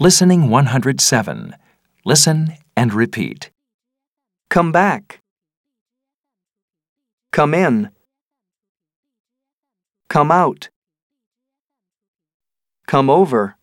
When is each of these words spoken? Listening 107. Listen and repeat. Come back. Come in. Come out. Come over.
Listening 0.00 0.50
107. 0.50 1.54
Listen 2.04 2.54
and 2.76 2.92
repeat. 2.92 3.52
Come 4.48 4.72
back. 4.72 5.20
Come 7.30 7.54
in. 7.54 7.90
Come 10.08 10.32
out. 10.32 10.68
Come 12.88 13.08
over. 13.08 13.56